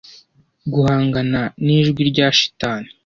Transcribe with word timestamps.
guhangana 0.73 1.41
nijwi 1.63 2.01
rya 2.11 2.27
Shitani 2.37 2.89